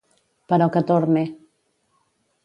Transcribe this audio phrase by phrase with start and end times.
[0.53, 1.23] Però que torne.